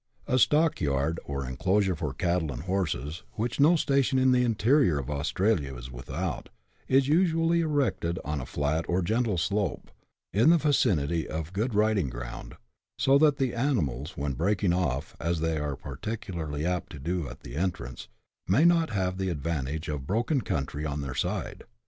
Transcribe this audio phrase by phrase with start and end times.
[0.25, 4.97] A stock yard, or enclosure for cattle and horses, which no station in the interior
[4.97, 6.49] of Australia is without,
[6.87, 9.91] is usually erected on a flat, or gentle slope,
[10.33, 12.55] in the vicinity of good riding ground,
[12.97, 17.41] so that the animals, when breaking off, as they are particularly apt to do at
[17.41, 18.07] the entrance,
[18.47, 21.63] may not have the advantage of broken country on their side.